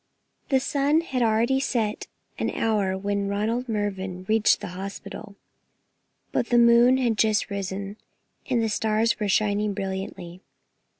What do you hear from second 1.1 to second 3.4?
already set an hour when